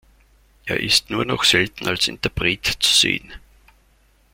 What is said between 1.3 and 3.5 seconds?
selten als Interpret zu sehen.